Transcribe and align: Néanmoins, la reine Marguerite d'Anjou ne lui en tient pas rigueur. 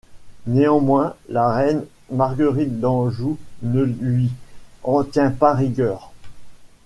Néanmoins, 0.47 1.15
la 1.29 1.51
reine 1.53 1.85
Marguerite 2.09 2.79
d'Anjou 2.79 3.37
ne 3.61 3.83
lui 3.83 4.31
en 4.81 5.03
tient 5.03 5.29
pas 5.29 5.53
rigueur. 5.53 6.11